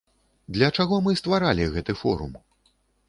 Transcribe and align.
Для 0.55 0.69
чаго 0.77 0.95
мы 1.07 1.13
стваралі 1.21 1.67
гэты 1.77 1.97
форум? 2.01 2.33